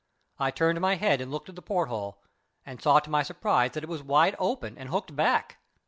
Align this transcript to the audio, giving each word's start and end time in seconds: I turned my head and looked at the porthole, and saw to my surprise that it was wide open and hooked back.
I 0.39 0.49
turned 0.49 0.81
my 0.81 0.95
head 0.95 1.21
and 1.21 1.29
looked 1.29 1.47
at 1.47 1.55
the 1.55 1.61
porthole, 1.61 2.23
and 2.65 2.81
saw 2.81 2.97
to 2.97 3.09
my 3.11 3.21
surprise 3.21 3.73
that 3.73 3.83
it 3.83 3.87
was 3.87 4.01
wide 4.01 4.35
open 4.39 4.75
and 4.79 4.89
hooked 4.89 5.15
back. 5.15 5.59